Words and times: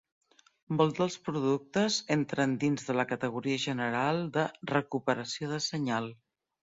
Molts 0.77 0.95
dels 0.99 1.17
productes 1.25 1.97
entren 2.15 2.55
dins 2.63 2.87
de 2.87 2.95
la 2.99 3.05
categoria 3.11 3.59
general 3.65 4.23
de 4.39 4.47
"recuperació 4.73 5.51
de 5.53 5.61
senyal". 5.67 6.09